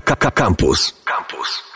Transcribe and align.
Campus. 0.00 0.94
Campus. 1.04 1.68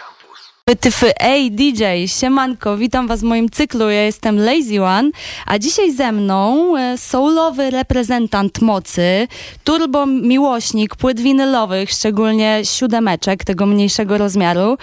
Tyfy, 0.80 1.12
ej 1.20 1.50
DJ, 1.50 1.84
siemanko, 2.06 2.76
witam 2.76 3.08
was 3.08 3.20
w 3.20 3.22
moim 3.22 3.50
cyklu, 3.50 3.90
ja 3.90 4.02
jestem 4.02 4.38
Lazy 4.38 4.82
One, 4.82 5.10
a 5.46 5.58
dzisiaj 5.58 5.92
ze 5.92 6.12
mną 6.12 6.76
e, 6.76 6.98
soulowy 6.98 7.70
reprezentant 7.70 8.60
mocy, 8.60 9.28
turbo 9.64 10.06
miłośnik 10.06 10.96
płyt 10.96 11.20
winylowych, 11.20 11.90
szczególnie 11.90 12.60
siódemeczek 12.64 13.44
tego 13.44 13.66
mniejszego 13.66 14.18
rozmiaru. 14.18 14.78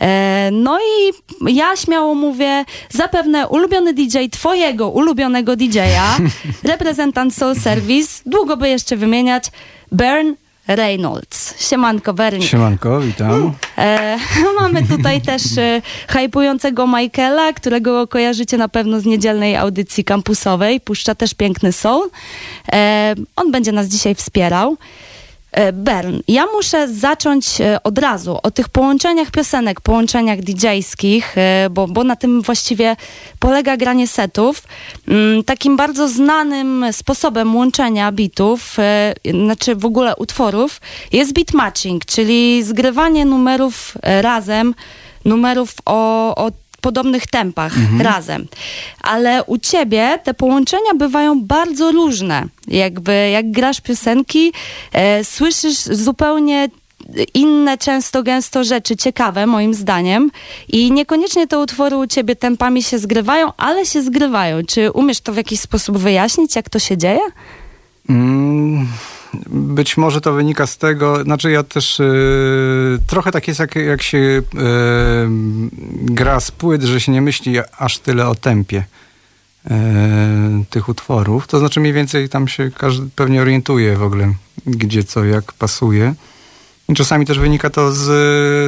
E, 0.00 0.50
no 0.52 0.78
i 0.80 1.12
ja 1.54 1.76
śmiało 1.76 2.14
mówię, 2.14 2.64
zapewne 2.90 3.48
ulubiony 3.48 3.94
DJ 3.94 4.18
twojego 4.30 4.88
ulubionego 4.88 5.56
DJ-a, 5.56 6.16
reprezentant 6.72 7.34
Soul 7.34 7.54
Service, 7.54 8.22
długo 8.26 8.56
by 8.56 8.68
jeszcze 8.68 8.96
wymieniać, 8.96 9.44
Burn 9.92 10.34
Reynolds. 10.66 11.68
Siemanko, 11.68 12.14
Bernie. 12.14 12.46
Siemanko, 12.46 13.00
witam. 13.00 13.52
E, 13.78 14.18
mamy 14.60 14.82
tutaj 14.86 15.20
też 15.20 15.58
e, 15.58 15.82
hypującego 16.08 16.86
Michaela, 16.86 17.52
którego 17.52 18.08
kojarzycie 18.08 18.58
na 18.58 18.68
pewno 18.68 19.00
z 19.00 19.04
niedzielnej 19.04 19.56
audycji 19.56 20.04
kampusowej. 20.04 20.80
Puszcza 20.80 21.14
też 21.14 21.34
piękny 21.34 21.72
soul. 21.72 22.10
E, 22.72 23.14
on 23.36 23.52
będzie 23.52 23.72
nas 23.72 23.86
dzisiaj 23.86 24.14
wspierał. 24.14 24.76
E, 25.54 25.72
Bern, 25.72 26.20
ja 26.28 26.46
muszę 26.46 26.88
zacząć 26.88 27.60
e, 27.60 27.82
od 27.82 27.98
razu 27.98 28.38
o 28.42 28.50
tych 28.50 28.68
połączeniach 28.68 29.30
piosenek, 29.30 29.80
połączeniach 29.80 30.38
DJ-skich, 30.38 31.38
e, 31.38 31.70
bo, 31.70 31.88
bo 31.88 32.04
na 32.04 32.16
tym 32.16 32.42
właściwie 32.42 32.96
polega 33.38 33.76
granie 33.76 34.08
setów. 34.08 34.62
Mm, 35.08 35.44
Takim 35.44 35.76
bardzo 35.76 36.08
znanym 36.08 36.86
sposobem 36.92 37.56
łączenia 37.56 38.12
bitów, 38.12 38.76
znaczy 39.30 39.76
w 39.76 39.84
ogóle 39.84 40.16
utworów, 40.16 40.80
jest 41.12 41.32
beat 41.32 41.52
matching, 41.52 42.04
czyli 42.04 42.62
zgrywanie 42.62 43.24
numerów 43.24 43.94
razem, 44.02 44.74
numerów 45.24 45.74
o, 45.86 46.34
o 46.34 46.50
podobnych 46.84 47.26
tempach 47.26 47.72
razem. 48.08 48.46
Ale 49.00 49.44
u 49.44 49.58
ciebie 49.58 50.18
te 50.24 50.34
połączenia 50.34 50.94
bywają 50.94 51.40
bardzo 51.40 51.92
różne. 51.92 52.46
Jakby 52.68 53.30
jak 53.32 53.50
grasz 53.50 53.80
piosenki, 53.80 54.52
e, 54.92 55.24
słyszysz 55.24 55.78
zupełnie 55.78 56.68
inne, 57.34 57.78
często, 57.78 58.22
gęsto 58.22 58.64
rzeczy, 58.64 58.96
ciekawe 58.96 59.46
moim 59.46 59.74
zdaniem 59.74 60.30
i 60.68 60.92
niekoniecznie 60.92 61.46
te 61.46 61.58
utwory 61.58 61.96
u 61.96 62.06
ciebie 62.06 62.36
tempami 62.36 62.82
się 62.82 62.98
zgrywają, 62.98 63.52
ale 63.56 63.86
się 63.86 64.02
zgrywają. 64.02 64.64
Czy 64.66 64.90
umiesz 64.90 65.20
to 65.20 65.32
w 65.32 65.36
jakiś 65.36 65.60
sposób 65.60 65.98
wyjaśnić, 65.98 66.56
jak 66.56 66.70
to 66.70 66.78
się 66.78 66.96
dzieje? 66.96 67.20
Mm, 68.08 68.86
być 69.50 69.96
może 69.96 70.20
to 70.20 70.32
wynika 70.32 70.66
z 70.66 70.78
tego, 70.78 71.22
znaczy 71.22 71.50
ja 71.50 71.62
też 71.62 72.00
y, 72.00 72.98
trochę 73.06 73.32
tak 73.32 73.48
jest, 73.48 73.60
jak, 73.60 73.74
jak 73.74 74.02
się 74.02 74.18
y, 74.18 74.42
gra 75.92 76.40
z 76.40 76.50
płyt, 76.50 76.82
że 76.82 77.00
się 77.00 77.12
nie 77.12 77.22
myśli 77.22 77.56
aż 77.78 77.98
tyle 77.98 78.28
o 78.28 78.34
tempie 78.34 78.84
y, 79.66 79.70
tych 80.70 80.88
utworów. 80.88 81.46
To 81.46 81.58
znaczy 81.58 81.80
mniej 81.80 81.92
więcej 81.92 82.28
tam 82.28 82.48
się 82.48 82.70
każdy 82.78 83.08
pewnie 83.16 83.42
orientuje 83.42 83.96
w 83.96 84.02
ogóle, 84.02 84.34
gdzie 84.66 85.04
co, 85.04 85.24
jak 85.24 85.52
pasuje. 85.52 86.14
I 86.88 86.94
czasami 86.94 87.26
też 87.26 87.38
wynika 87.38 87.70
to 87.70 87.92
z, 87.92 88.02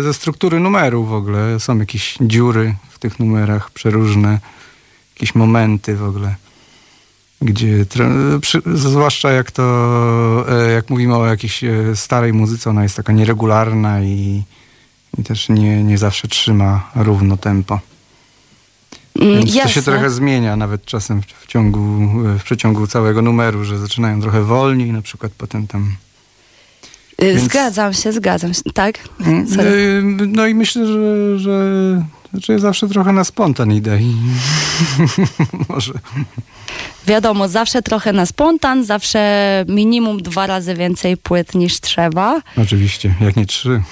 ze 0.05 0.14
struktury 0.14 0.61
numeru 0.61 1.05
w 1.05 1.12
ogóle. 1.12 1.61
Są 1.61 1.78
jakieś 1.78 2.19
dziury 2.20 2.75
w 2.91 2.98
tych 2.98 3.19
numerach 3.19 3.70
przeróżne, 3.70 4.39
jakieś 5.14 5.34
momenty 5.34 5.97
w 5.97 6.05
ogóle 6.05 6.34
gdzie 7.42 7.84
zwłaszcza 8.75 9.31
jak 9.33 9.51
to, 9.51 9.65
e, 10.48 10.73
jak 10.73 10.91
mówimy 10.91 11.17
o 11.17 11.27
jakiejś 11.27 11.65
e, 11.65 11.97
starej 11.97 12.33
muzyce, 12.33 12.70
ona 12.70 12.83
jest 12.83 12.97
taka 12.97 13.12
nieregularna 13.12 14.03
i, 14.03 14.43
i 15.19 15.23
też 15.25 15.48
nie, 15.48 15.84
nie 15.84 15.98
zawsze 15.98 16.28
trzyma 16.28 16.91
równo 16.95 17.37
tempo. 17.37 17.81
Mm, 19.20 19.34
Więc 19.39 19.47
to 19.47 19.53
się 19.53 19.59
jasne. 19.59 19.83
trochę 19.83 20.11
zmienia 20.11 20.56
nawet 20.56 20.84
czasem 20.84 21.23
w, 21.23 21.27
w 21.27 21.47
ciągu, 21.47 21.81
e, 22.27 22.38
w 22.38 22.43
przeciągu 22.44 22.87
całego 22.87 23.22
numeru, 23.22 23.65
że 23.65 23.78
zaczynają 23.78 24.21
trochę 24.21 24.43
wolniej, 24.43 24.93
na 24.93 25.03
przykład 25.03 25.33
potem 25.39 25.66
tam... 25.66 25.94
Y, 27.22 27.27
więc- 27.34 27.43
Zgadzam 27.43 27.93
się, 27.94 28.12
zgadzam 28.12 28.55
się. 28.55 28.62
Tak? 28.75 28.99
Mm, 29.21 29.49
Sorry. 29.49 29.69
y, 29.71 30.03
No 30.27 30.47
i 30.47 30.55
myślę, 30.55 30.87
że, 30.87 31.39
że 31.39 31.62
znaczy 32.31 32.59
zawsze 32.59 32.88
trochę 32.88 33.12
na 33.12 33.25
spontan 33.25 33.72
idę 33.72 33.98
i 34.00 34.14
może... 35.69 35.92
Wiadomo, 37.06 37.48
zawsze 37.48 37.82
trochę 37.82 38.12
na 38.12 38.26
spontan, 38.26 38.84
zawsze 38.84 39.64
minimum 39.69 40.22
dwa 40.22 40.47
razy 40.47 40.75
więcej 40.75 41.16
płyt 41.16 41.54
niż 41.54 41.81
trzeba. 41.81 42.42
Oczywiście, 42.62 43.15
jak 43.20 43.36
nie 43.36 43.47
trzy. 43.47 43.82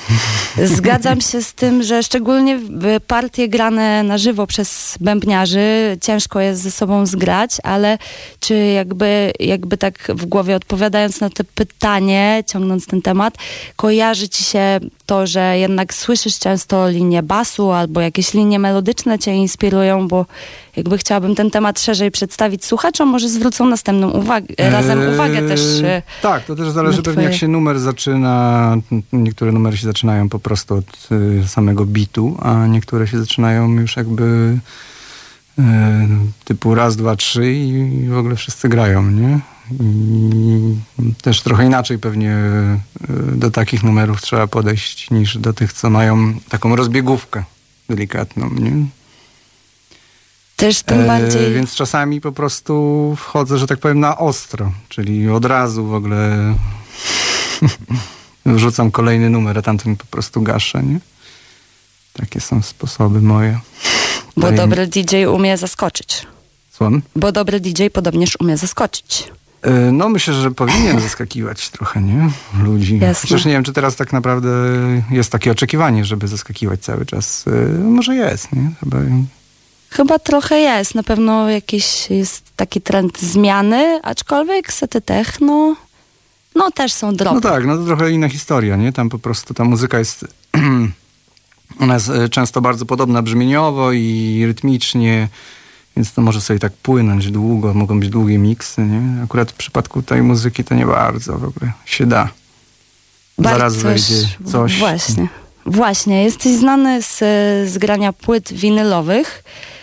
Zgadzam 0.64 1.20
się 1.20 1.42
z 1.42 1.54
tym, 1.54 1.82
że 1.82 2.02
szczególnie 2.02 2.60
partie 3.06 3.48
grane 3.48 4.02
na 4.02 4.18
żywo 4.18 4.46
przez 4.46 4.96
bębniarzy 5.00 5.98
ciężko 6.02 6.40
jest 6.40 6.62
ze 6.62 6.70
sobą 6.70 7.06
zgrać, 7.06 7.50
ale 7.62 7.98
czy 8.40 8.54
jakby, 8.56 9.32
jakby 9.40 9.76
tak 9.76 9.98
w 10.08 10.26
głowie 10.26 10.56
odpowiadając 10.56 11.20
na 11.20 11.30
to 11.30 11.44
pytanie, 11.54 12.44
ciągnąc 12.46 12.86
ten 12.86 13.02
temat, 13.02 13.34
kojarzy 13.76 14.28
ci 14.28 14.44
się 14.44 14.80
to, 15.06 15.26
że 15.26 15.58
jednak 15.58 15.94
słyszysz 15.94 16.38
często 16.38 16.88
linię 16.88 17.22
basu 17.22 17.70
albo 17.70 18.00
jakieś 18.00 18.34
linie 18.34 18.58
melodyczne 18.58 19.18
cię 19.18 19.34
inspirują, 19.34 20.08
bo 20.08 20.26
jakby 20.76 20.98
chciałabym 20.98 21.34
ten 21.34 21.50
temat 21.50 21.80
szerzej 21.80 22.10
przedstawić 22.10 22.64
słuchaczom, 22.64 23.08
może 23.08 23.28
zwrócą 23.28 23.66
następną 23.66 24.10
uwagę, 24.10 24.46
razem 24.58 25.02
Eee, 25.02 25.14
uwagę 25.14 25.48
też. 25.48 25.60
e, 25.84 26.02
Tak, 26.22 26.44
to 26.44 26.56
też 26.56 26.68
zależy 26.70 27.02
pewnie 27.02 27.22
jak 27.22 27.32
twoje- 27.32 27.38
się 27.40 27.48
numer 27.48 27.78
zaczyna. 27.80 28.76
Niektóre 29.12 29.52
numery 29.52 29.76
się 29.76 29.86
zaczynają 29.86 30.28
po 30.28 30.38
prostu 30.38 30.74
od 30.74 31.08
y, 31.12 31.48
samego 31.48 31.84
bitu, 31.86 32.36
a 32.42 32.66
niektóre 32.66 33.06
się 33.06 33.18
zaczynają 33.18 33.68
już 33.70 33.96
jakby 33.96 34.58
typu 36.44 36.74
raz, 36.74 36.96
dwa, 36.96 37.16
trzy 37.16 37.52
i 37.52 38.08
w 38.08 38.16
ogóle 38.16 38.36
wszyscy 38.36 38.68
grają, 38.68 39.10
nie? 39.10 39.40
I 39.80 41.14
też 41.22 41.42
trochę 41.42 41.66
inaczej 41.66 41.98
pewnie 41.98 42.36
y, 43.32 43.36
do 43.36 43.50
takich 43.50 43.82
numerów 43.82 44.22
trzeba 44.22 44.46
podejść 44.46 45.10
niż 45.10 45.38
do 45.38 45.52
tych, 45.52 45.72
co 45.72 45.90
mają 45.90 46.34
taką 46.48 46.76
rozbiegówkę 46.76 47.44
delikatną, 47.88 48.50
nie? 48.50 48.86
Też 50.56 50.82
tym 50.82 51.00
E, 51.00 51.06
bardziej... 51.06 51.54
Więc 51.54 51.74
czasami 51.74 52.20
po 52.20 52.32
prostu 52.32 53.14
wchodzę, 53.18 53.58
że 53.58 53.66
tak 53.66 53.78
powiem, 53.78 54.00
na 54.00 54.18
ostro, 54.18 54.72
czyli 54.88 55.28
od 55.28 55.44
razu 55.44 55.86
w 55.86 55.94
ogóle 55.94 56.54
wrzucam 58.46 58.90
kolejny 58.90 59.30
numer, 59.30 59.58
a 59.58 59.62
tamten 59.62 59.96
po 59.96 60.06
prostu 60.06 60.42
gaszę, 60.42 60.82
nie? 60.82 61.00
Takie 62.12 62.40
są 62.40 62.62
sposoby 62.62 63.20
moje. 63.20 63.60
Bo 64.36 64.52
dobry 64.52 64.86
DJ 64.86 65.24
umie 65.26 65.56
zaskoczyć. 65.56 66.26
Słucham? 66.70 67.02
Bo 67.16 67.32
dobry 67.32 67.60
DJ 67.60 67.86
podobnież 67.92 68.36
umie 68.40 68.56
zaskoczyć. 68.56 69.32
E, 69.62 69.70
No 69.92 70.08
myślę, 70.08 70.34
że 70.34 70.50
powinien 70.50 71.00
zaskakiwać 71.00 71.70
trochę, 71.70 72.00
nie? 72.02 72.30
Ludzi. 72.62 72.98
Jasne. 72.98 73.20
Chociaż 73.28 73.44
nie 73.44 73.52
wiem, 73.52 73.64
czy 73.64 73.72
teraz 73.72 73.96
tak 73.96 74.12
naprawdę 74.12 74.48
jest 75.10 75.30
takie 75.32 75.52
oczekiwanie, 75.52 76.04
żeby 76.04 76.28
zaskakiwać 76.28 76.80
cały 76.80 77.06
czas. 77.06 77.44
E, 77.46 77.78
Może 77.78 78.14
jest, 78.14 78.52
nie? 78.52 78.70
Chyba 78.80 78.96
Chyba 79.90 80.18
trochę 80.18 80.58
jest. 80.60 80.94
Na 80.94 81.02
pewno 81.02 81.50
jakiś 81.50 82.10
jest 82.10 82.42
taki 82.56 82.80
trend 82.80 83.20
zmiany, 83.20 84.00
aczkolwiek 84.02 84.72
sety 84.72 85.00
techno, 85.00 85.76
no 86.54 86.70
też 86.70 86.92
są 86.92 87.14
drobne. 87.16 87.40
No 87.44 87.50
tak, 87.50 87.66
no 87.66 87.76
to 87.76 87.84
trochę 87.84 88.10
inna 88.10 88.28
historia, 88.28 88.76
nie? 88.76 88.92
Tam 88.92 89.08
po 89.08 89.18
prostu 89.18 89.54
ta 89.54 89.64
muzyka 89.64 89.98
jest... 89.98 90.24
Ona 91.80 91.94
jest 91.94 92.10
e, 92.10 92.28
często 92.28 92.60
bardzo 92.60 92.86
podobna 92.86 93.22
brzmieniowo 93.22 93.92
i 93.92 94.42
rytmicznie, 94.46 95.28
więc 95.96 96.12
to 96.12 96.22
może 96.22 96.40
sobie 96.40 96.58
tak 96.58 96.72
płynąć 96.72 97.30
długo, 97.30 97.74
mogą 97.74 98.00
być 98.00 98.08
długie 98.08 98.38
miksy, 98.38 98.82
nie? 98.82 99.22
Akurat 99.24 99.50
w 99.52 99.54
przypadku 99.54 100.02
tej 100.02 100.22
muzyki 100.22 100.64
to 100.64 100.74
nie 100.74 100.86
bardzo 100.86 101.38
w 101.38 101.44
ogóle 101.44 101.72
się 101.84 102.06
da. 102.06 102.28
Zaraz 103.38 103.76
wejdzie 103.76 104.28
coś. 104.52 104.78
Właśnie. 104.78 105.28
Właśnie. 105.66 106.24
Jesteś 106.24 106.52
znany 106.52 107.02
z, 107.02 107.18
z 107.70 107.78
grania 107.78 108.12
płyt 108.12 108.52
winylowych, 108.52 109.44
e, 109.44 109.73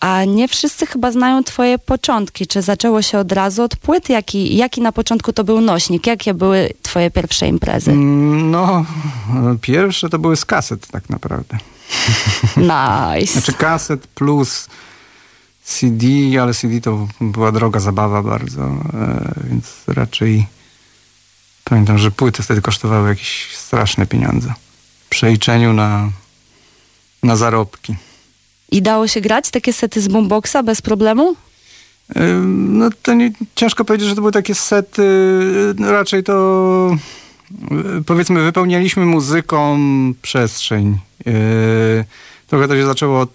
a 0.00 0.24
nie 0.24 0.48
wszyscy 0.48 0.86
chyba 0.86 1.12
znają 1.12 1.44
twoje 1.44 1.78
początki. 1.78 2.46
Czy 2.46 2.62
zaczęło 2.62 3.02
się 3.02 3.18
od 3.18 3.32
razu 3.32 3.62
od 3.62 3.76
płyt? 3.76 4.08
Jaki, 4.08 4.56
jaki 4.56 4.80
na 4.80 4.92
początku 4.92 5.32
to 5.32 5.44
był 5.44 5.60
nośnik? 5.60 6.06
Jakie 6.06 6.34
były 6.34 6.70
twoje 6.82 7.10
pierwsze 7.10 7.48
imprezy? 7.48 7.90
Mm, 7.90 8.50
No, 8.50 8.84
e, 9.52 9.56
pierwsze 9.60 10.08
to 10.08 10.18
były 10.18 10.36
z 10.36 10.44
kaset 10.44 10.86
tak 10.86 11.10
naprawdę. 11.10 11.58
Nice. 12.56 13.32
Znaczy 13.32 13.52
kaset 13.52 14.06
plus 14.06 14.68
CD, 15.64 16.06
ale 16.42 16.54
CD 16.54 16.80
to 16.80 17.08
była 17.20 17.52
droga 17.52 17.80
zabawa 17.80 18.22
bardzo, 18.22 18.62
e, 18.62 19.34
więc 19.44 19.66
raczej 19.86 20.46
pamiętam, 21.64 21.98
że 21.98 22.10
płyty 22.10 22.42
wtedy 22.42 22.62
kosztowały 22.62 23.08
jakieś 23.08 23.56
straszne 23.56 24.06
pieniądze. 24.06 24.54
W 25.06 25.08
przeliczeniu 25.08 25.72
na, 25.72 26.10
na 27.22 27.36
zarobki. 27.36 27.96
I 28.74 28.82
dało 28.82 29.08
się 29.08 29.20
grać 29.20 29.50
takie 29.50 29.72
sety 29.72 30.00
z 30.00 30.08
boomboxa 30.08 30.56
bez 30.64 30.82
problemu? 30.82 31.36
No 32.46 32.90
to 33.02 33.14
nie, 33.14 33.32
ciężko 33.54 33.84
powiedzieć, 33.84 34.08
że 34.08 34.14
to 34.14 34.20
były 34.20 34.32
takie 34.32 34.54
sety. 34.54 35.02
No, 35.78 35.92
raczej 35.92 36.22
to 36.22 36.96
powiedzmy, 38.06 38.42
wypełnialiśmy 38.42 39.06
muzyką 39.06 39.78
przestrzeń. 40.22 40.98
Yy, 41.26 42.04
trochę 42.46 42.68
to 42.68 42.76
się 42.76 42.86
zaczęło 42.86 43.20
od, 43.20 43.30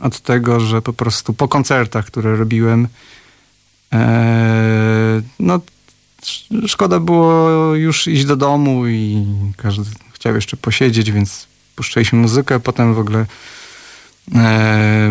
od 0.00 0.20
tego, 0.20 0.60
że 0.60 0.82
po 0.82 0.92
prostu 0.92 1.34
po 1.34 1.48
koncertach, 1.48 2.06
które 2.06 2.36
robiłem, 2.36 2.88
yy, 3.92 3.98
no 5.38 5.60
szkoda 6.66 7.00
było 7.00 7.74
już 7.74 8.06
iść 8.06 8.24
do 8.24 8.36
domu 8.36 8.86
i 8.86 9.26
każdy 9.56 9.84
chciał 10.12 10.34
jeszcze 10.34 10.56
posiedzieć, 10.56 11.12
więc 11.12 11.46
puszczaliśmy 11.76 12.18
muzykę. 12.18 12.60
Potem 12.60 12.94
w 12.94 12.98
ogóle 12.98 13.18
e, 13.18 13.26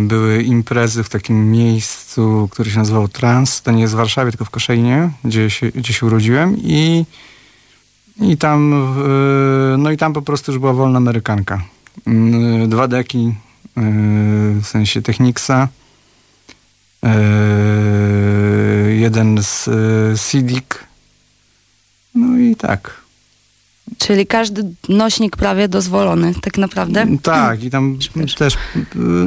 były 0.02 0.44
imprezy 0.44 1.04
w 1.04 1.10
takim 1.10 1.52
miejscu, 1.52 2.48
które 2.52 2.72
się 2.72 2.78
nazywało 2.78 3.08
Trans. 3.08 3.62
To 3.62 3.72
nie 3.72 3.82
jest 3.82 3.94
w 3.94 3.98
Warszawie, 3.98 4.32
tylko 4.32 4.46
w 4.46 4.50
Koszalinie, 4.50 5.10
gdzie 5.24 5.50
się, 5.50 5.72
gdzie 5.72 5.94
się 5.94 6.06
urodziłem 6.06 6.58
i 6.58 7.06
i 8.22 8.38
tam, 8.38 8.74
e, 9.74 9.78
no 9.78 9.92
i 9.92 9.98
tam 9.98 10.14
po 10.14 10.22
prostu 10.22 10.52
już 10.52 10.60
była 10.60 10.74
wolna 10.74 10.98
amerykanka. 10.98 11.62
Mm, 12.08 12.70
dwa 12.70 12.88
deki, 12.88 13.34
e, 13.78 13.82
w 14.62 14.66
sensie 14.66 15.02
Technicsa, 15.02 15.68
e, 17.04 17.16
jeden 18.90 19.44
z 19.44 19.70
CDIC, 20.22 20.66
no 22.16 22.38
i 22.38 22.56
tak. 22.56 23.05
Czyli 23.98 24.28
każdy 24.28 24.64
nośnik 24.90 25.38
prawie 25.38 25.68
dozwolony, 25.68 26.34
tak 26.42 26.58
naprawdę? 26.58 27.08
Tak, 27.24 27.64
i 27.64 27.70
tam 27.70 28.00
też 28.38 28.58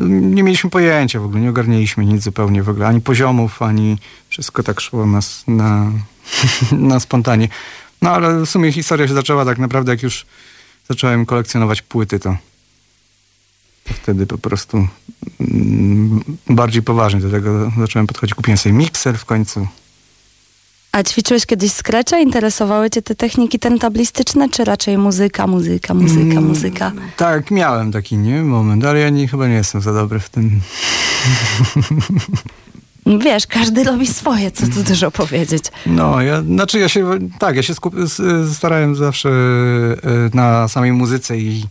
nie 0.09 0.43
mieliśmy 0.43 0.71
pojęcia 0.71 1.21
w 1.21 1.25
ogóle, 1.25 1.41
nie 1.41 1.51
ogarnialiśmy 1.51 2.05
nic 2.05 2.23
zupełnie 2.23 2.63
w 2.63 2.69
ogóle, 2.69 2.87
ani 2.87 3.01
poziomów, 3.01 3.63
ani 3.63 3.99
wszystko 4.29 4.63
tak 4.63 4.81
szło 4.81 5.07
nas 5.07 5.45
na, 5.47 5.93
na 6.93 7.01
spontanie. 7.01 7.49
No 8.03 8.11
ale 8.11 8.41
w 8.41 8.47
sumie 8.47 8.73
historia 8.73 9.09
się 9.09 9.15
zaczęła 9.15 9.45
tak 9.45 9.59
naprawdę, 9.59 9.93
jak 9.93 10.03
już 10.03 10.27
zacząłem 10.89 11.27
kolekcjonować 11.27 11.83
płyty, 11.83 12.19
to, 12.19 12.37
to 13.85 13.95
wtedy 13.95 14.27
po 14.27 14.39
prostu 14.39 14.89
mm, 15.41 16.25
bardziej 16.47 16.83
poważnie 16.83 17.21
do 17.21 17.31
tego 17.31 17.73
zacząłem 17.79 18.07
podchodzić. 18.07 18.35
Kupiłem 18.35 18.59
sobie 18.59 18.73
mikser 18.73 19.19
w 19.19 19.25
końcu. 19.25 19.67
A 20.99 21.03
ćwiczyłeś 21.03 21.47
kiedyś 21.47 21.73
scratcha? 21.73 22.19
Interesowały 22.19 22.91
cię 22.91 23.03
te 23.03 23.15
techniki 23.15 23.59
tentablistyczne, 23.59 24.49
czy 24.49 24.65
raczej 24.65 24.99
muzyka, 24.99 25.47
muzyka, 25.47 25.95
muzyka, 25.95 26.21
mm, 26.21 26.45
muzyka? 26.45 26.93
Tak, 27.17 27.51
miałem 27.51 27.93
taki 27.93 28.17
nie, 28.17 28.43
moment, 28.43 28.85
ale 28.85 28.99
ja 28.99 29.11
nie, 29.11 29.29
chyba 29.29 29.49
nie 29.49 29.55
jestem 29.55 29.81
za 29.81 29.93
dobry 29.93 30.21
w 30.21 30.31
tym. 30.31 30.61
Wiesz, 33.25 33.47
każdy 33.47 33.85
robi 33.85 34.07
swoje, 34.07 34.51
co 34.51 34.67
tu 34.67 34.83
dużo 34.83 35.11
powiedzieć. 35.11 35.65
No, 35.87 36.23
ja, 36.23 36.43
znaczy 36.43 36.79
ja 36.79 36.89
się, 36.89 37.19
tak, 37.39 37.57
ja 37.57 37.63
się 37.63 37.75
skup, 37.75 37.95
starałem 38.55 38.97
zawsze 38.97 39.29
e, 39.29 40.37
na 40.37 40.69
samej 40.69 40.93
muzyce 40.93 41.39
i 41.39 41.65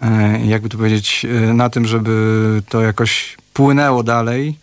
e, 0.00 0.40
jakby 0.46 0.68
to 0.68 0.76
powiedzieć, 0.76 1.26
e, 1.50 1.54
na 1.54 1.70
tym, 1.70 1.86
żeby 1.86 2.62
to 2.68 2.80
jakoś 2.80 3.36
płynęło 3.52 4.02
dalej, 4.02 4.58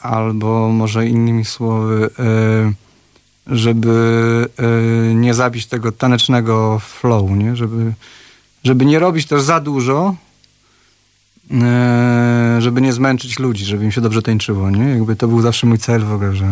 albo 0.00 0.68
może 0.68 1.06
innymi 1.06 1.44
słowy, 1.44 2.10
żeby 3.46 4.46
nie 5.14 5.34
zabić 5.34 5.66
tego 5.66 5.92
tanecznego 5.92 6.78
flow, 6.78 7.30
nie? 7.30 7.56
Żeby, 7.56 7.92
żeby 8.64 8.84
nie 8.84 8.98
robić 8.98 9.26
też 9.26 9.42
za 9.42 9.60
dużo, 9.60 10.14
E, 11.50 12.56
żeby 12.60 12.80
nie 12.80 12.92
zmęczyć 12.92 13.38
ludzi, 13.38 13.64
żeby 13.64 13.84
im 13.84 13.92
się 13.92 14.00
dobrze 14.00 14.22
tańczyło, 14.22 14.70
nie? 14.70 14.84
Jakby 14.84 15.16
to 15.16 15.28
był 15.28 15.42
zawsze 15.42 15.66
mój 15.66 15.78
cel 15.78 16.04
w 16.04 16.12
ogóle, 16.12 16.36
że 16.36 16.46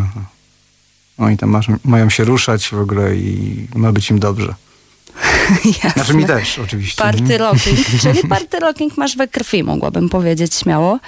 oni 1.19 1.37
tam 1.37 1.51
masz, 1.51 1.67
mają 1.85 2.11
się 2.11 2.25
ruszać 2.25 2.69
w 2.69 2.81
ogóle 2.81 3.17
i 3.17 3.67
ma 3.75 3.93
być 3.93 4.11
im 4.11 4.19
dobrze. 4.19 4.55
Jasne. 5.65 5.91
Znaczy 5.91 6.15
mi 6.15 6.27
też, 6.27 6.59
oczywiście. 6.59 7.03
Party 7.03 7.23
nie? 7.23 7.39
rocking, 7.39 7.79
czyli 8.01 8.29
party 8.29 8.61
rocking 8.61 8.97
masz 8.97 9.17
we 9.17 9.29
krwi, 9.29 9.63
mogłabym 9.63 10.09
powiedzieć 10.09 10.55
śmiało. 10.55 10.99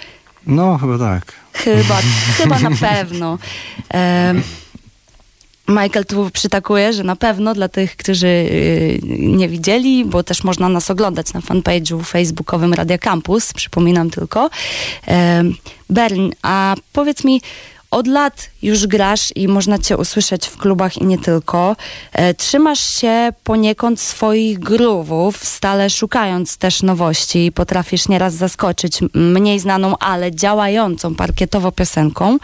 No, 0.46 0.78
chyba 0.78 0.98
tak. 0.98 1.32
Chyba, 1.52 2.00
chyba 2.38 2.58
na 2.58 2.70
pewno. 2.70 3.38
Michael 5.68 6.04
tu 6.04 6.30
przytakuje, 6.30 6.92
że 6.92 7.04
na 7.04 7.16
pewno 7.16 7.54
dla 7.54 7.68
tych, 7.68 7.96
którzy 7.96 8.26
y, 8.26 9.00
nie 9.18 9.48
widzieli, 9.48 10.04
bo 10.04 10.22
też 10.22 10.44
można 10.44 10.68
nas 10.68 10.90
oglądać 10.90 11.32
na 11.32 11.40
fanpage'u 11.40 12.04
facebookowym 12.04 12.74
Radia 12.74 12.98
Campus, 12.98 13.52
przypominam 13.52 14.10
tylko. 14.10 14.50
Berlin, 15.90 16.32
a 16.42 16.74
powiedz 16.92 17.24
mi, 17.24 17.40
od 17.94 18.06
lat 18.06 18.50
już 18.62 18.86
grasz 18.86 19.32
i 19.36 19.48
można 19.48 19.78
cię 19.78 19.96
usłyszeć 19.96 20.46
w 20.46 20.56
klubach 20.56 20.96
i 20.96 21.06
nie 21.06 21.18
tylko. 21.18 21.76
E, 22.12 22.34
trzymasz 22.34 22.80
się 23.00 23.32
poniekąd 23.44 24.00
swoich 24.00 24.58
grówów, 24.58 25.44
stale 25.44 25.90
szukając 25.90 26.56
też 26.56 26.82
nowości. 26.82 27.52
Potrafisz 27.54 28.08
nieraz 28.08 28.34
zaskoczyć 28.34 29.00
mniej 29.14 29.60
znaną, 29.60 29.98
ale 29.98 30.32
działającą 30.32 31.14
parkietowo 31.14 31.72
piosenką. 31.72 32.38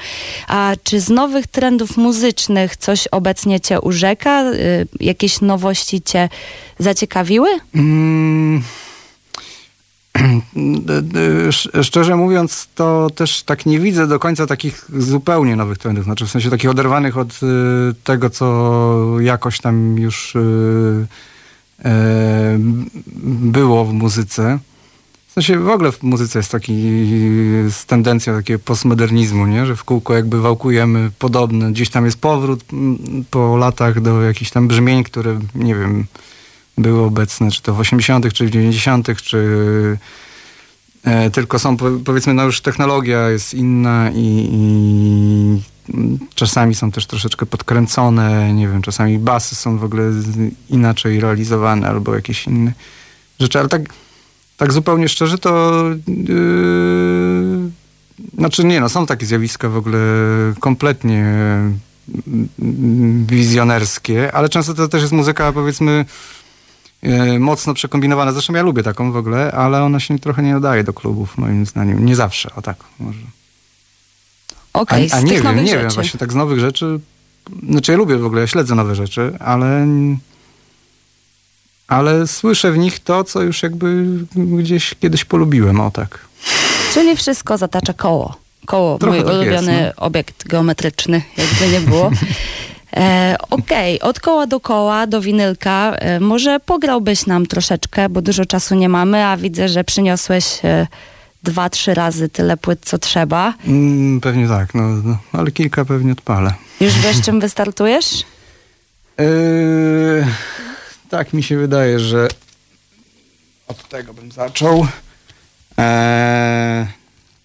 A 0.48 0.72
czy 0.84 1.00
z 1.00 1.08
nowych 1.08 1.46
trendów 1.46 1.96
muzycznych 1.96 2.76
coś 2.76 3.06
obecnie 3.06 3.60
cię 3.60 3.80
urzeka? 3.80 4.42
E, 4.42 4.54
jakieś 5.00 5.40
nowości 5.40 6.02
cię 6.02 6.28
zaciekawiły? 6.78 7.48
Mm. 7.74 8.62
Szczerze 11.82 12.16
mówiąc, 12.16 12.68
to 12.74 13.10
też 13.14 13.42
tak 13.42 13.66
nie 13.66 13.80
widzę 13.80 14.06
do 14.06 14.18
końca 14.18 14.46
takich 14.46 14.84
zupełnie 14.96 15.56
nowych 15.56 15.78
trendów. 15.78 16.04
Znaczy 16.04 16.26
w 16.26 16.30
sensie 16.30 16.50
takich 16.50 16.70
oderwanych 16.70 17.18
od 17.18 17.32
y, 17.32 17.36
tego, 18.04 18.30
co 18.30 19.20
jakoś 19.20 19.60
tam 19.60 19.98
już 19.98 20.34
y, 20.36 20.38
y, 20.38 21.88
było 23.24 23.84
w 23.84 23.92
muzyce. 23.92 24.58
W 25.28 25.32
sensie 25.32 25.58
w 25.58 25.68
ogóle 25.68 25.92
w 25.92 26.02
muzyce 26.02 26.38
jest 26.38 26.52
taki 26.52 26.72
z 27.70 27.86
tendencja 27.86 28.34
takiego 28.34 28.58
postmodernizmu, 28.64 29.46
nie? 29.46 29.66
że 29.66 29.76
w 29.76 29.84
kółko 29.84 30.14
jakby 30.14 30.40
wałkujemy 30.40 31.10
podobne. 31.18 31.72
Gdzieś 31.72 31.90
tam 31.90 32.04
jest 32.04 32.20
powrót 32.20 32.64
po 33.30 33.56
latach 33.56 34.00
do 34.00 34.22
jakichś 34.22 34.50
tam 34.50 34.68
brzmień, 34.68 35.04
które 35.04 35.38
nie 35.54 35.74
wiem, 35.74 36.06
były 36.78 37.02
obecne, 37.02 37.50
czy 37.50 37.62
to 37.62 37.74
w 37.74 37.80
80., 37.80 38.32
czy 38.32 38.46
w 38.46 38.50
90., 38.50 39.22
czy 39.22 39.98
tylko 41.32 41.58
są, 41.58 41.76
powiedzmy, 42.04 42.34
no 42.34 42.44
już 42.44 42.60
technologia 42.60 43.30
jest 43.30 43.54
inna 43.54 44.10
i, 44.14 44.48
i, 44.52 45.62
czasami 46.34 46.74
są 46.74 46.90
też 46.90 47.06
troszeczkę 47.06 47.46
podkręcone, 47.46 48.54
nie 48.54 48.68
wiem, 48.68 48.82
czasami 48.82 49.18
basy 49.18 49.54
są 49.54 49.78
w 49.78 49.84
ogóle 49.84 50.04
inaczej 50.70 51.20
realizowane 51.20 51.88
albo 51.88 52.14
jakieś 52.14 52.46
inne 52.46 52.72
rzeczy, 53.40 53.58
ale 53.58 53.68
tak, 53.68 53.82
tak 54.56 54.72
zupełnie 54.72 55.08
szczerze 55.08 55.38
to 55.38 55.82
yy, 56.06 57.70
znaczy 58.38 58.64
nie, 58.64 58.80
no 58.80 58.88
są 58.88 59.06
takie 59.06 59.26
zjawiska 59.26 59.68
w 59.68 59.76
ogóle 59.76 59.98
kompletnie 60.60 61.34
wizjonerskie, 63.26 64.32
ale 64.34 64.48
często 64.48 64.74
to 64.74 64.88
też 64.88 65.00
jest 65.02 65.12
muzyka, 65.12 65.52
powiedzmy, 65.52 66.04
E, 66.04 66.04
mocno 67.38 67.74
przekombinowana. 67.74 68.32
Zresztą 68.32 68.54
ja 68.54 68.62
lubię 68.62 68.82
taką 68.82 69.12
w 69.12 69.16
ogóle, 69.16 69.52
ale 69.52 69.82
ona 69.82 70.00
się 70.00 70.18
trochę 70.18 70.42
nie 70.42 70.54
nadaje 70.54 70.84
do 70.84 70.92
klubów, 70.92 71.38
moim 71.38 71.66
zdaniem. 71.66 72.06
Nie 72.06 72.16
zawsze, 72.16 72.50
o 72.56 72.62
tak, 72.62 72.76
może. 72.98 73.18
Okej, 74.72 75.06
okay, 75.06 75.18
a, 75.18 75.20
a 75.20 75.20
nie 75.20 75.42
wiem, 75.42 75.56
nie 75.56 75.66
rzeczy. 75.66 75.82
wiem, 75.82 75.90
właśnie 75.90 76.20
tak 76.20 76.32
z 76.32 76.34
nowych 76.34 76.60
rzeczy. 76.60 77.00
Znaczy 77.68 77.92
ja 77.92 77.98
lubię 77.98 78.16
w 78.16 78.26
ogóle, 78.26 78.40
ja 78.40 78.46
śledzę 78.46 78.74
nowe 78.74 78.94
rzeczy, 78.94 79.32
ale 79.40 79.86
ale 81.88 82.26
słyszę 82.26 82.72
w 82.72 82.78
nich 82.78 82.98
to, 82.98 83.24
co 83.24 83.42
już 83.42 83.62
jakby 83.62 84.04
gdzieś 84.36 84.94
kiedyś 85.00 85.24
polubiłem, 85.24 85.80
o 85.80 85.90
tak. 85.90 86.18
Czyli 86.94 87.16
wszystko 87.16 87.58
zatacza 87.58 87.92
koło. 87.92 88.36
Koło, 88.66 88.98
Trochę 88.98 89.16
mój 89.16 89.26
tak 89.26 89.34
ulubiony 89.34 89.72
jest, 89.72 89.96
no. 89.96 90.06
obiekt 90.06 90.48
geometryczny, 90.48 91.22
jakby 91.36 91.68
nie 91.68 91.80
było. 91.80 92.10
E, 92.96 93.36
Okej, 93.50 93.98
okay. 94.00 94.08
od 94.08 94.20
koła 94.20 94.46
do 94.46 94.60
koła, 94.60 95.06
do 95.06 95.20
winylka. 95.20 95.92
E, 95.92 96.20
może 96.20 96.60
pograłbyś 96.60 97.26
nam 97.26 97.46
troszeczkę, 97.46 98.08
bo 98.08 98.22
dużo 98.22 98.46
czasu 98.46 98.74
nie 98.74 98.88
mamy, 98.88 99.24
a 99.24 99.36
widzę, 99.36 99.68
że 99.68 99.84
przyniosłeś 99.84 100.64
e, 100.64 100.86
dwa, 101.42 101.70
trzy 101.70 101.94
razy 101.94 102.28
tyle 102.28 102.56
płyt, 102.56 102.80
co 102.82 102.98
trzeba. 102.98 103.54
Mm, 103.66 104.20
pewnie 104.20 104.48
tak, 104.48 104.74
no, 104.74 104.82
no, 104.82 105.18
ale 105.32 105.50
kilka 105.50 105.84
pewnie 105.84 106.12
odpalę. 106.12 106.54
Już 106.80 106.98
wiesz, 106.98 107.20
czym 107.24 107.40
wystartujesz? 107.40 108.24
Yy, 109.18 110.26
tak 111.08 111.32
mi 111.32 111.42
się 111.42 111.56
wydaje, 111.56 112.00
że 112.00 112.28
od 113.68 113.88
tego 113.88 114.14
bym 114.14 114.32
zaczął. 114.32 114.86
Eee, 115.76 116.86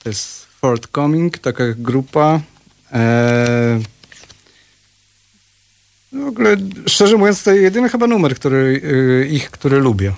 to 0.04 0.10
jest 0.10 0.46
Forthcoming, 0.46 1.38
taka 1.38 1.64
grupa. 1.78 2.40
Eee, 2.92 3.84
no, 6.16 6.26
w 6.26 6.28
ogóle, 6.28 6.58
szczerze 6.88 7.18
mówiąc, 7.18 7.44
to 7.44 7.52
jedyny 7.52 7.90
chyba 7.90 8.08
numer 8.08 8.36
który, 8.36 8.82
y, 8.84 9.28
ich, 9.32 9.52
który 9.52 9.80
lubię. 9.80 10.14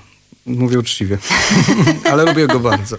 Mówię 0.45 0.79
uczciwie, 0.79 1.17
ale 2.11 2.25
lubię 2.25 2.47
go 2.47 2.59
bardzo. 2.59 2.95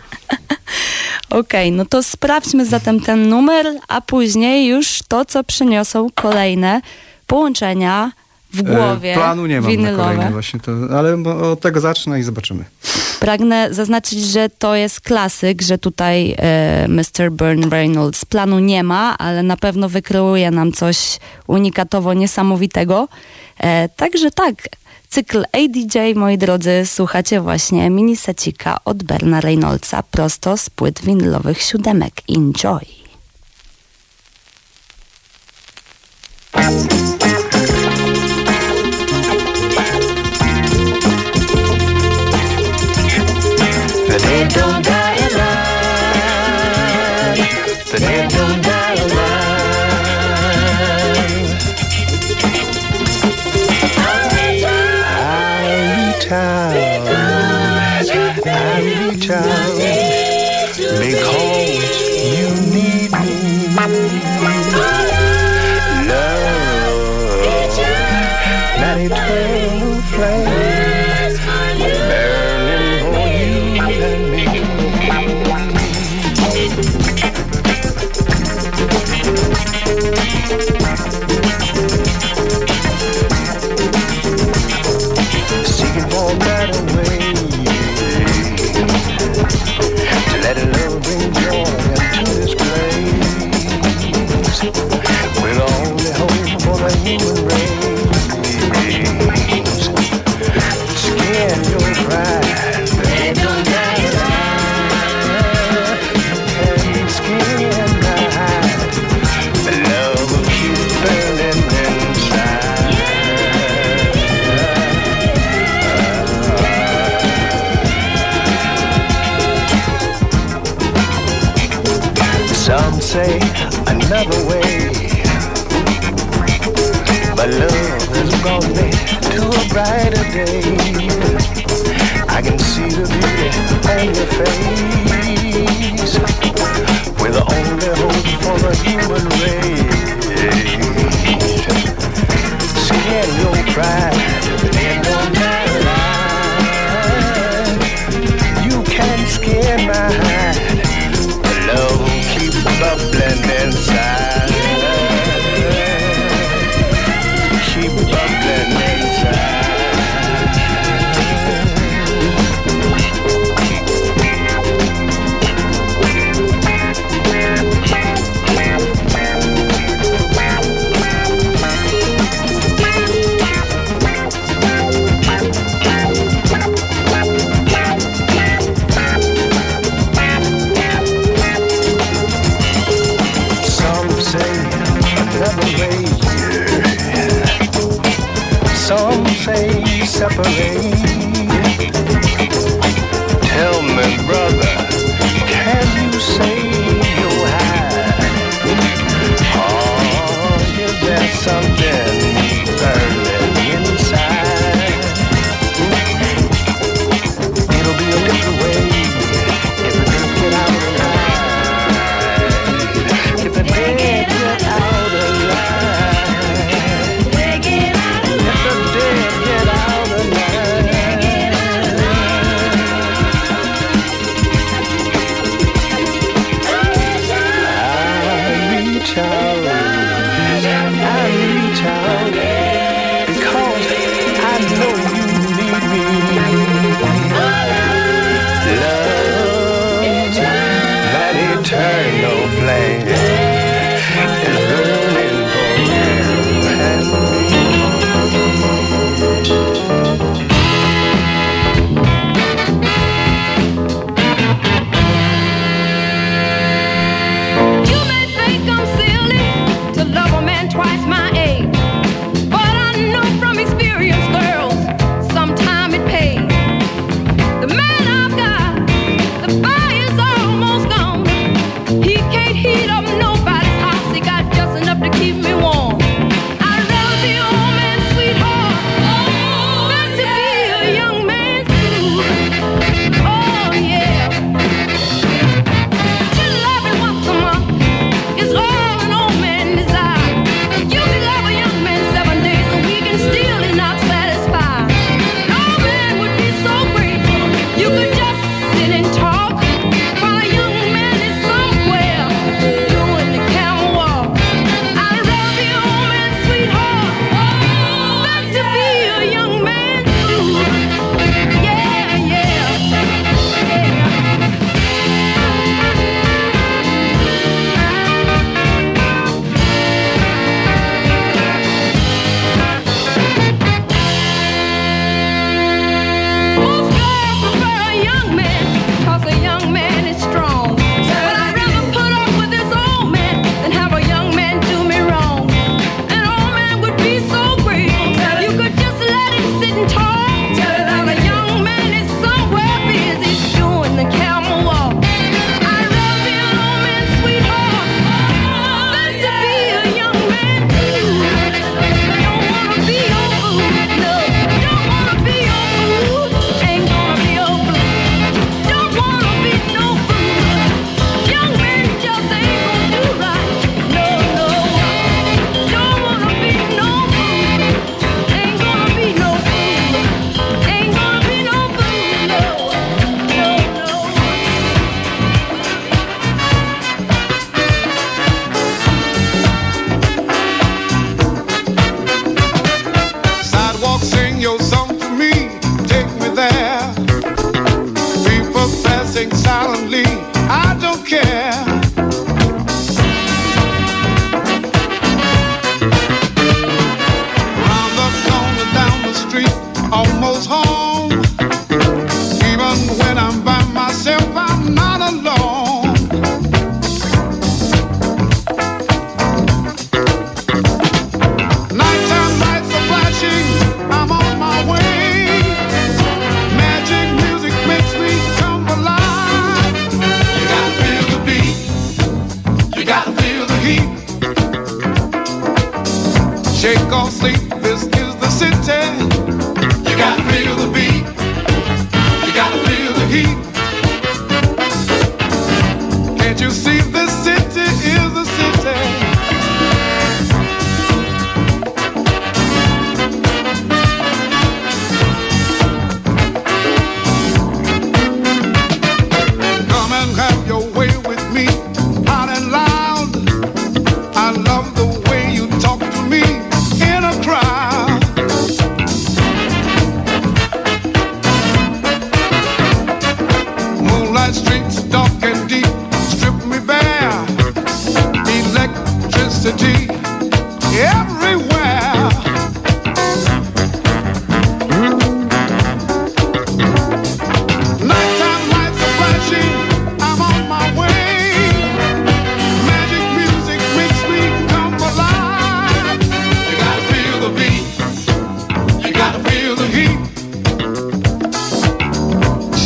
Okej, 1.31 1.69
okay, 1.69 1.71
no 1.71 1.85
to 1.85 2.03
sprawdźmy 2.03 2.67
zatem 2.67 3.01
ten 3.01 3.29
numer, 3.29 3.67
a 3.89 4.01
później 4.01 4.69
już 4.69 5.01
to, 5.09 5.25
co 5.25 5.45
przyniosą 5.45 6.09
kolejne 6.15 6.81
połączenia 7.27 8.13
w 8.53 8.61
e, 8.61 8.63
głowie. 8.63 9.13
E, 9.13 9.15
planu 9.15 9.47
nie 9.47 9.61
mam 9.61 9.71
winylowe. 9.71 9.97
na 9.97 10.05
kolejne 10.05 10.31
właśnie, 10.33 10.61
to, 10.61 10.73
ale 10.99 11.15
od 11.25 11.61
tego 11.61 11.81
zacznę 11.81 12.21
i 12.21 12.23
zobaczymy. 12.23 12.65
Pragnę 13.21 13.75
zaznaczyć, 13.75 14.19
że 14.19 14.49
to 14.49 14.75
jest 14.75 15.01
klasyk, 15.01 15.63
że 15.63 15.79
tutaj 15.79 16.35
e, 16.39 16.87
Mr. 16.89 17.33
Burn 17.33 17.71
Reynolds 17.71 18.25
planu 18.25 18.59
nie 18.59 18.83
ma, 18.83 19.19
ale 19.19 19.43
na 19.43 19.57
pewno 19.57 19.89
wykreuje 19.89 20.51
nam 20.51 20.73
coś 20.73 21.19
unikatowo 21.47 22.15
niesamowitego. 22.15 23.09
E, 23.59 23.89
także 23.89 24.31
tak, 24.31 24.55
cykl 25.09 25.45
ADJ, 25.53 26.15
moi 26.15 26.39
drodzy, 26.39 26.83
słuchacie 26.87 27.41
właśnie 27.41 27.91
minisecika 27.91 28.79
od 28.85 29.03
Berna 29.03 29.41
Reynoldsa 29.41 30.03
prosto 30.03 30.57
z 30.57 30.71
płyt 30.71 31.01
winylowych 31.03 31.63
siódemek. 31.63 32.15
Enjoy! 32.29 32.87
don't 44.49 44.83
die. 44.83 44.98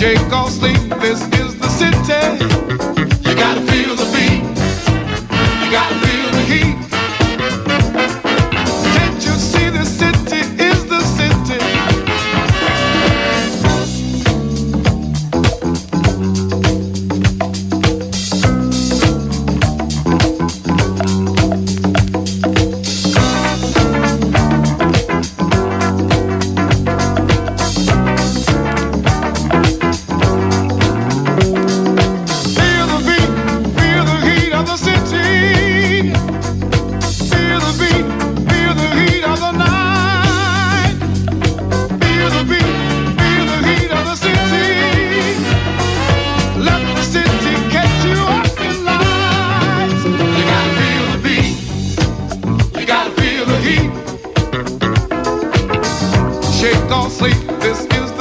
shake 0.02 0.32
off 0.32 0.50
sleep. 0.50 0.80
This 1.00 1.20
is 1.38 1.56
the 1.60 1.68
city. 1.78 1.92
You 3.28 3.36
gotta 3.36 3.62
feel 3.70 3.94
the 3.94 4.12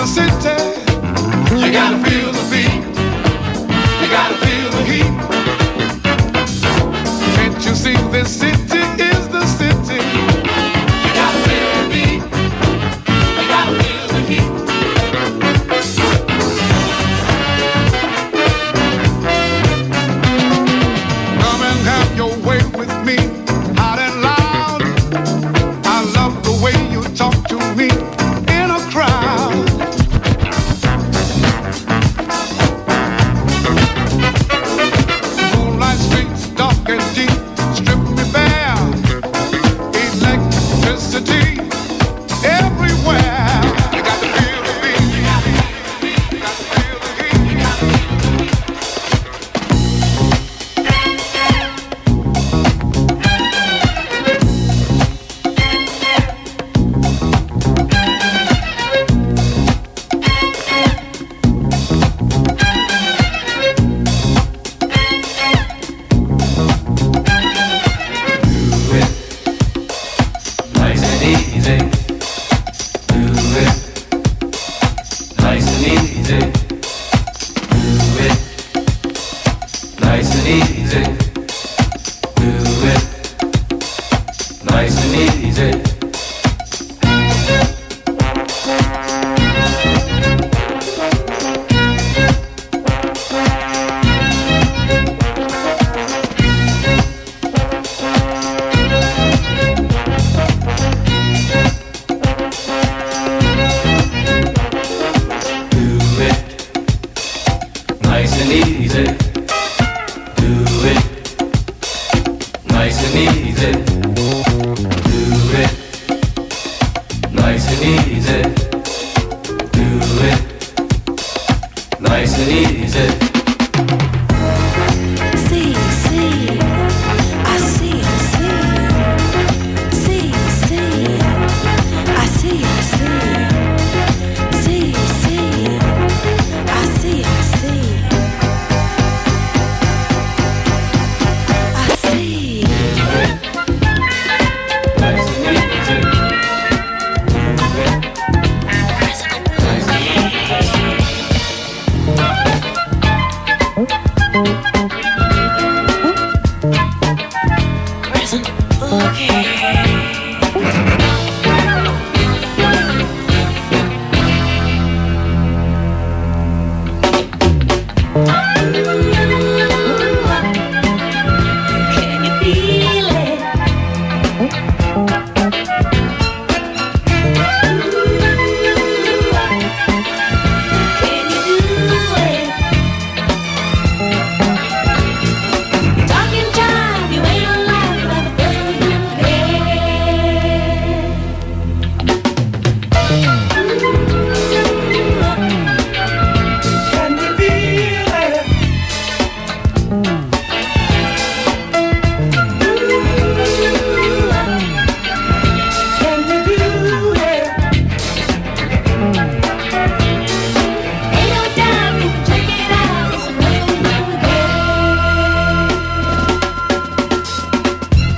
the 0.01 0.07
city. 0.07 0.31
You 1.63 1.71
gotta 1.71 1.97
feel 2.09 2.31
the 2.31 2.43
beat. 2.49 2.81
You 4.01 4.09
gotta 4.09 4.35
feel 4.45 4.69
the 4.71 4.83
heat. 4.83 5.40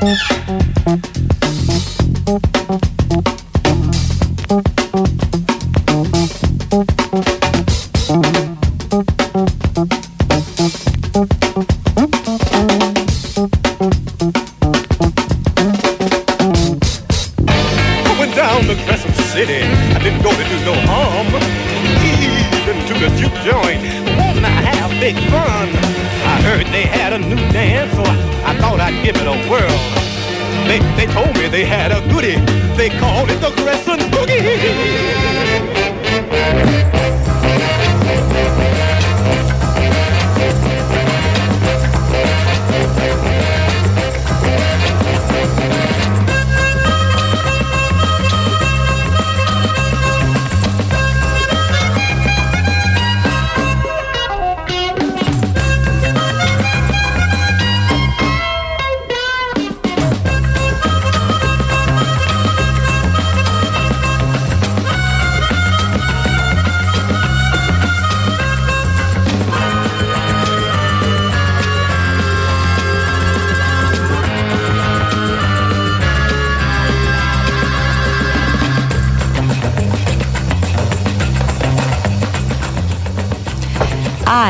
I 0.06 0.63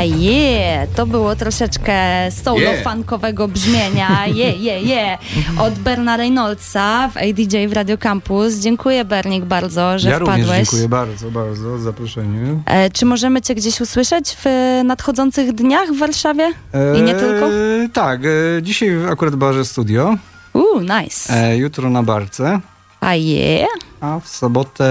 Je, 0.06 0.88
to 0.96 1.06
było 1.06 1.36
troszeczkę 1.36 1.94
Yeah. 1.94 2.34
solo-funkowego 2.34 3.48
brzmienia. 3.48 4.28
Je, 4.28 4.52
je, 4.52 4.82
je. 4.82 5.18
Od 5.60 5.74
Berna 5.74 6.18
Reynoldsa 6.18 7.10
w 7.14 7.18
ADJ 7.18 7.68
w 7.68 7.74
Radio 7.74 7.98
Campus. 7.98 8.54
Dziękuję 8.56 9.06
Bernik 9.06 9.46
bardzo, 9.46 10.00
że 10.00 10.10
ja 10.10 10.20
również 10.20 10.38
wpadłeś. 10.40 10.60
dziękuję 10.70 10.90
bardzo, 10.90 11.32
bardzo 11.32 11.78
za 11.78 11.84
zaproszenie. 11.84 12.40
E, 12.66 12.90
czy 12.90 13.06
możemy 13.06 13.42
cię 13.42 13.56
gdzieś 13.56 13.82
usłyszeć 13.82 14.36
w 14.44 14.48
e, 14.48 14.84
nadchodzących 14.86 15.52
dniach 15.54 15.90
w 15.90 16.00
Warszawie? 16.00 16.52
I 17.00 17.02
nie 17.02 17.16
tylko? 17.16 17.46
Eee, 17.48 17.90
Tak, 17.94 18.22
e, 18.26 18.62
dzisiaj 18.62 18.90
akurat 19.12 19.34
w 19.34 19.38
barze 19.38 19.66
studio, 19.66 20.16
Uuu, 20.54 20.80
nice. 20.82 21.34
e, 21.34 21.58
jutro 21.58 21.90
na 21.90 22.04
barce, 22.04 22.60
A 23.02 23.16
je. 23.16 23.66
a 24.02 24.20
w 24.20 24.28
sobotę 24.28 24.86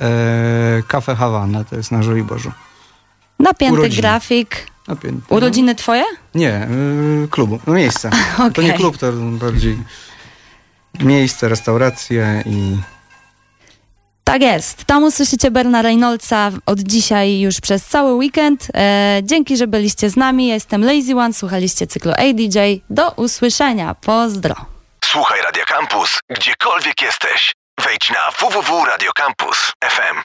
e, 0.00 0.82
Cafe 0.88 1.14
Havana, 1.14 1.64
to 1.64 1.76
jest 1.76 1.92
na 1.92 2.02
Żoliborzu. 2.02 2.52
Napięty 3.38 3.78
Urodziny. 3.78 4.02
grafik. 4.02 4.66
Napięty. 4.88 5.34
Urodziny 5.34 5.74
twoje? 5.74 6.04
Nie, 6.34 6.68
y, 7.24 7.28
klubu, 7.30 7.58
no 7.66 7.72
miejsce. 7.74 8.10
To 8.54 8.62
nie 8.62 8.72
klub, 8.72 8.98
to 8.98 9.12
bardziej 9.12 9.78
miejsce, 11.00 11.48
restauracje 11.48 12.42
i 12.46 12.76
Tak 14.24 14.42
jest. 14.42 14.84
Tam 14.84 15.04
usłyszycie 15.04 15.50
Berna 15.50 15.82
Reynoldsa 15.82 16.50
od 16.66 16.78
dzisiaj 16.78 17.40
już 17.40 17.60
przez 17.60 17.84
cały 17.86 18.12
weekend. 18.14 18.66
E, 18.74 19.20
dzięki, 19.24 19.56
że 19.56 19.66
byliście 19.66 20.10
z 20.10 20.16
nami. 20.16 20.46
Ja 20.48 20.54
jestem 20.54 20.84
Lazy 20.84 21.14
One, 21.16 21.34
słuchaliście 21.34 21.86
cyklu 21.86 22.12
ADJ. 22.12 22.58
Do 22.90 23.10
usłyszenia. 23.10 23.94
Pozdro. 23.94 24.54
Słuchaj 25.04 25.40
Radio 25.42 25.64
Campus, 25.68 26.18
gdziekolwiek 26.30 27.02
jesteś. 27.02 27.52
Wejdź 27.84 28.10
na 28.10 28.30
www.radiocampus.fm. 28.40 30.22